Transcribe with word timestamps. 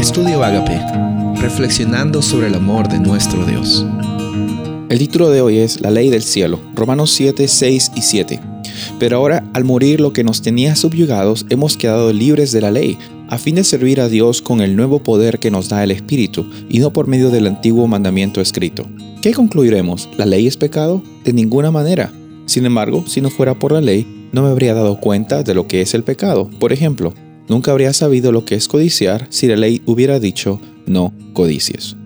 Estudio 0.00 0.42
Agape, 0.42 0.80
reflexionando 1.42 2.22
sobre 2.22 2.46
el 2.46 2.54
amor 2.54 2.88
de 2.88 2.98
nuestro 2.98 3.44
Dios. 3.44 3.84
El 4.88 4.98
título 4.98 5.28
de 5.28 5.42
hoy 5.42 5.58
es 5.58 5.82
La 5.82 5.90
ley 5.90 6.08
del 6.08 6.22
cielo, 6.22 6.58
Romanos 6.74 7.10
7, 7.10 7.46
6 7.46 7.92
y 7.94 8.00
7. 8.00 8.40
Pero 8.98 9.18
ahora, 9.18 9.44
al 9.52 9.64
morir 9.64 10.00
lo 10.00 10.14
que 10.14 10.24
nos 10.24 10.40
tenía 10.40 10.74
subyugados, 10.74 11.44
hemos 11.50 11.76
quedado 11.76 12.14
libres 12.14 12.50
de 12.50 12.62
la 12.62 12.70
ley, 12.70 12.96
a 13.28 13.36
fin 13.36 13.56
de 13.56 13.62
servir 13.62 14.00
a 14.00 14.08
Dios 14.08 14.40
con 14.40 14.62
el 14.62 14.74
nuevo 14.74 15.02
poder 15.02 15.38
que 15.38 15.50
nos 15.50 15.68
da 15.68 15.84
el 15.84 15.90
Espíritu, 15.90 16.48
y 16.70 16.78
no 16.78 16.94
por 16.94 17.06
medio 17.06 17.30
del 17.30 17.46
antiguo 17.46 17.86
mandamiento 17.86 18.40
escrito. 18.40 18.86
¿Qué 19.20 19.34
concluiremos? 19.34 20.08
¿La 20.16 20.24
ley 20.24 20.46
es 20.46 20.56
pecado? 20.56 21.02
De 21.24 21.34
ninguna 21.34 21.70
manera. 21.70 22.10
Sin 22.46 22.64
embargo, 22.64 23.04
si 23.06 23.20
no 23.20 23.28
fuera 23.28 23.58
por 23.58 23.72
la 23.72 23.82
ley, 23.82 24.06
no 24.32 24.42
me 24.42 24.48
habría 24.48 24.72
dado 24.72 24.98
cuenta 24.98 25.42
de 25.42 25.52
lo 25.52 25.68
que 25.68 25.82
es 25.82 25.92
el 25.92 26.04
pecado. 26.04 26.48
Por 26.58 26.72
ejemplo, 26.72 27.12
nunca 27.50 27.72
habría 27.72 27.92
sabido 27.92 28.32
lo 28.32 28.46
que 28.46 28.54
es 28.54 28.66
codiciar 28.66 29.26
si 29.28 29.46
la 29.46 29.56
ley 29.56 29.82
hubiera 29.84 30.18
dicho 30.18 30.58
no 30.86 31.12
codicies. 31.34 31.96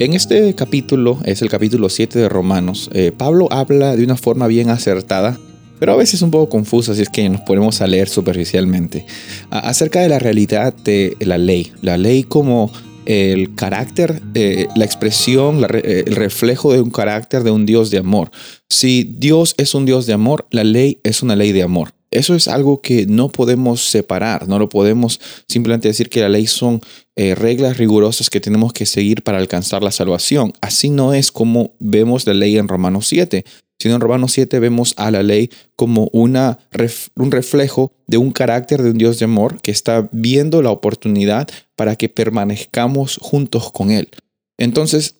En 0.00 0.12
este 0.12 0.54
capítulo, 0.54 1.18
es 1.24 1.40
el 1.40 1.48
capítulo 1.48 1.88
7 1.88 2.18
de 2.18 2.28
Romanos, 2.28 2.90
eh, 2.92 3.12
Pablo 3.16 3.48
habla 3.50 3.96
de 3.96 4.04
una 4.04 4.16
forma 4.16 4.46
bien 4.46 4.68
acertada 4.68 5.38
pero 5.80 5.94
a 5.94 5.96
veces 5.96 6.20
un 6.20 6.30
poco 6.30 6.50
confusa 6.50 6.94
si 6.94 7.02
es 7.02 7.08
que 7.08 7.26
nos 7.28 7.40
ponemos 7.40 7.80
a 7.80 7.86
leer 7.86 8.08
superficialmente, 8.08 9.06
acerca 9.50 10.02
de 10.02 10.10
la 10.10 10.18
realidad 10.18 10.74
de 10.74 11.16
la 11.20 11.38
ley. 11.38 11.72
La 11.80 11.96
ley 11.96 12.22
como 12.22 12.70
el 13.06 13.54
carácter, 13.54 14.20
eh, 14.34 14.68
la 14.76 14.84
expresión, 14.84 15.64
eh, 15.64 16.04
el 16.06 16.14
reflejo 16.14 16.72
de 16.72 16.82
un 16.82 16.90
carácter 16.90 17.42
de 17.42 17.50
un 17.50 17.64
Dios 17.64 17.90
de 17.90 17.96
amor. 17.96 18.30
Si 18.68 19.04
Dios 19.18 19.54
es 19.56 19.74
un 19.74 19.86
Dios 19.86 20.06
de 20.06 20.12
amor, 20.12 20.46
la 20.50 20.64
ley 20.64 20.98
es 21.02 21.22
una 21.22 21.34
ley 21.34 21.52
de 21.52 21.62
amor. 21.62 21.94
Eso 22.10 22.34
es 22.34 22.48
algo 22.48 22.80
que 22.80 23.06
no 23.06 23.30
podemos 23.30 23.82
separar, 23.82 24.48
no 24.48 24.58
lo 24.58 24.68
podemos 24.68 25.20
simplemente 25.48 25.88
decir 25.88 26.08
que 26.08 26.20
la 26.20 26.28
ley 26.28 26.46
son 26.46 26.80
eh, 27.16 27.34
reglas 27.34 27.78
rigurosas 27.78 28.30
que 28.30 28.40
tenemos 28.40 28.72
que 28.72 28.86
seguir 28.86 29.22
para 29.22 29.38
alcanzar 29.38 29.82
la 29.82 29.92
salvación. 29.92 30.52
Así 30.60 30.90
no 30.90 31.14
es 31.14 31.30
como 31.30 31.72
vemos 31.78 32.26
la 32.26 32.34
ley 32.34 32.58
en 32.58 32.68
Romanos 32.68 33.06
7 33.08 33.44
sino 33.80 33.94
en 33.94 34.02
Romanos 34.02 34.32
7 34.32 34.60
vemos 34.60 34.92
a 34.98 35.10
la 35.10 35.22
ley 35.22 35.50
como 35.74 36.10
una, 36.12 36.58
un 37.16 37.30
reflejo 37.30 37.92
de 38.06 38.18
un 38.18 38.30
carácter 38.30 38.82
de 38.82 38.90
un 38.90 38.98
Dios 38.98 39.18
de 39.18 39.24
amor 39.24 39.62
que 39.62 39.70
está 39.70 40.10
viendo 40.12 40.60
la 40.60 40.70
oportunidad 40.70 41.48
para 41.76 41.96
que 41.96 42.10
permanezcamos 42.10 43.18
juntos 43.22 43.72
con 43.72 43.90
Él. 43.90 44.10
Entonces, 44.58 45.16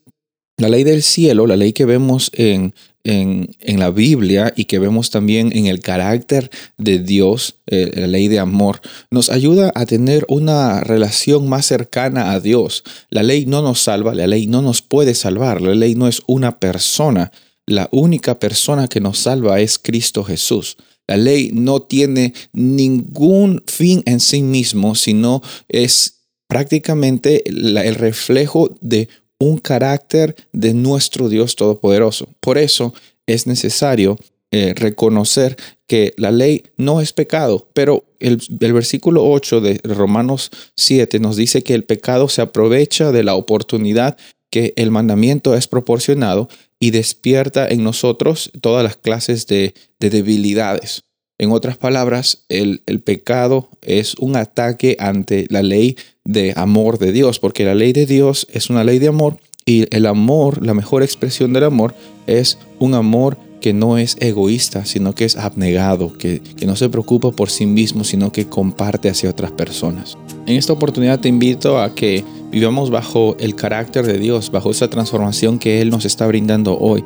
la 0.58 0.68
ley 0.68 0.84
del 0.84 1.02
cielo, 1.02 1.46
la 1.46 1.56
ley 1.56 1.72
que 1.72 1.86
vemos 1.86 2.30
en, 2.34 2.74
en, 3.04 3.56
la 3.78 3.90
Biblia 3.90 4.52
y 4.56 4.64
que 4.66 4.78
vemos 4.78 5.10
también 5.10 5.56
en 5.56 5.66
el 5.66 5.80
carácter 5.80 6.50
de 6.76 6.98
Dios, 6.98 7.56
eh, 7.66 7.90
la 7.94 8.06
ley 8.06 8.28
de 8.28 8.38
amor, 8.38 8.80
nos 9.10 9.30
ayuda 9.30 9.72
a 9.74 9.86
tener 9.86 10.26
una 10.28 10.80
relación 10.80 11.48
más 11.48 11.66
cercana 11.66 12.32
a 12.32 12.40
Dios. 12.40 12.84
La 13.08 13.22
ley 13.22 13.46
no 13.46 13.62
nos 13.62 13.80
salva, 13.80 14.14
la 14.14 14.26
ley 14.26 14.46
no 14.46 14.60
nos 14.62 14.82
puede 14.82 15.14
salvar, 15.14 15.62
la 15.62 15.74
ley 15.74 15.94
no 15.94 16.08
es 16.08 16.22
una 16.26 16.58
persona, 16.58 17.32
la 17.66 17.88
única 17.92 18.38
persona 18.38 18.88
que 18.88 19.00
nos 19.00 19.18
salva 19.18 19.60
es 19.60 19.78
Cristo 19.78 20.24
Jesús. 20.24 20.76
La 21.06 21.16
ley 21.16 21.50
no 21.52 21.82
tiene 21.82 22.34
ningún 22.52 23.62
fin 23.66 24.02
en 24.06 24.20
sí 24.20 24.42
mismo, 24.42 24.94
sino 24.94 25.42
es 25.68 26.20
prácticamente 26.46 27.48
el 27.48 27.94
reflejo 27.94 28.76
de 28.80 29.08
un 29.40 29.58
carácter 29.58 30.36
de 30.52 30.74
nuestro 30.74 31.28
Dios 31.28 31.56
Todopoderoso. 31.56 32.28
Por 32.38 32.58
eso 32.58 32.94
es 33.26 33.48
necesario 33.48 34.16
eh, 34.52 34.74
reconocer 34.76 35.56
que 35.86 36.12
la 36.16 36.30
ley 36.30 36.64
no 36.76 37.00
es 37.00 37.12
pecado, 37.12 37.68
pero 37.72 38.04
el, 38.20 38.40
versículo 38.50 39.28
8 39.28 39.60
de 39.60 39.80
Romanos 39.82 40.50
7 40.76 41.18
nos 41.18 41.36
dice 41.36 41.62
que 41.62 41.74
el 41.74 41.84
pecado 41.84 42.28
se 42.28 42.42
aprovecha 42.42 43.12
de 43.12 43.24
la 43.24 43.34
oportunidad 43.34 44.16
que 44.50 44.74
el 44.76 44.90
mandamiento 44.90 45.54
es 45.54 45.68
proporcionado 45.68 46.48
y 46.78 46.90
despierta 46.90 47.68
en 47.68 47.84
nosotros 47.84 48.50
todas 48.60 48.82
las 48.82 48.96
clases 48.96 49.46
de, 49.46 49.74
debilidades. 49.98 51.04
En 51.40 51.52
otras 51.52 51.78
palabras, 51.78 52.44
el, 52.50 52.82
pecado 53.02 53.70
es 53.80 54.14
un 54.16 54.36
ataque 54.36 54.98
ante 55.00 55.46
la 55.48 55.62
ley 55.62 55.96
de 56.22 56.52
amor 56.54 56.98
de 56.98 57.12
Dios, 57.12 57.38
porque 57.38 57.64
la 57.64 57.74
ley 57.74 57.94
de 57.94 58.04
Dios 58.04 58.46
es 58.52 58.68
una 58.68 58.84
ley 58.84 58.98
de 58.98 59.08
amor 59.08 59.38
y 59.64 59.86
el 59.96 60.04
amor, 60.04 60.62
la 60.62 60.74
mejor 60.74 61.02
expresión 61.02 61.54
del 61.54 61.64
amor, 61.64 61.94
es 62.26 62.58
un 62.78 62.92
amor 62.92 63.38
que 63.62 63.72
no 63.72 63.96
es 63.96 64.18
egoísta, 64.20 64.84
sino 64.84 65.14
que 65.14 65.24
es 65.24 65.38
abnegado, 65.38 66.12
que, 66.12 66.42
que 66.42 66.66
no 66.66 66.76
se 66.76 66.90
preocupa 66.90 67.30
por 67.30 67.48
sí 67.48 67.64
mismo, 67.64 68.04
sino 68.04 68.32
que 68.32 68.46
comparte 68.46 69.08
hacia 69.08 69.30
otras 69.30 69.50
personas. 69.50 70.18
En 70.44 70.56
esta 70.56 70.74
oportunidad 70.74 71.20
te 71.20 71.30
invito 71.30 71.80
a 71.80 71.94
que 71.94 72.22
vivamos 72.52 72.90
bajo 72.90 73.34
el 73.40 73.54
carácter 73.54 74.06
de 74.06 74.18
Dios, 74.18 74.50
bajo 74.50 74.70
esa 74.70 74.90
transformación 74.90 75.58
que 75.58 75.80
Él 75.80 75.88
nos 75.88 76.04
está 76.04 76.26
brindando 76.26 76.76
hoy. 76.78 77.02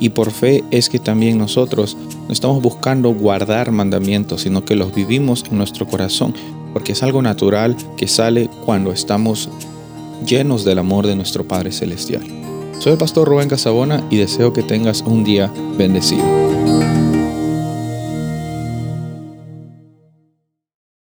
Y 0.00 0.10
por 0.10 0.30
fe 0.30 0.64
es 0.70 0.88
que 0.88 0.98
también 0.98 1.38
nosotros 1.38 1.96
no 2.26 2.32
estamos 2.32 2.62
buscando 2.62 3.10
guardar 3.10 3.70
mandamientos, 3.70 4.42
sino 4.42 4.64
que 4.64 4.74
los 4.74 4.94
vivimos 4.94 5.44
en 5.50 5.58
nuestro 5.58 5.86
corazón, 5.86 6.34
porque 6.72 6.92
es 6.92 7.02
algo 7.02 7.22
natural 7.22 7.76
que 7.96 8.08
sale 8.08 8.50
cuando 8.64 8.92
estamos 8.92 9.48
llenos 10.26 10.64
del 10.64 10.78
amor 10.78 11.06
de 11.06 11.16
nuestro 11.16 11.46
Padre 11.46 11.72
Celestial. 11.72 12.22
Soy 12.80 12.92
el 12.92 12.98
pastor 12.98 13.28
Rubén 13.28 13.48
Casabona 13.48 14.04
y 14.10 14.16
deseo 14.16 14.52
que 14.52 14.62
tengas 14.62 15.02
un 15.02 15.24
día 15.24 15.52
bendecido. 15.78 16.53